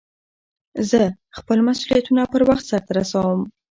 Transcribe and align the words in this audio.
زه 0.89 1.01
خپل 1.37 1.57
مسئولیتونه 1.67 2.23
پر 2.31 2.41
وخت 2.49 2.63
سرته 2.71 2.91
رسوم. 2.99 3.39